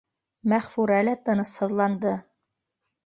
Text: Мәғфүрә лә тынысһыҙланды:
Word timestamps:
Мәғфүрә 0.53 0.97
лә 1.09 1.13
тынысһыҙланды: 1.29 2.19